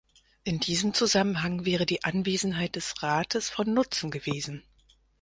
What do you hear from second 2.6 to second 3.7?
des Rates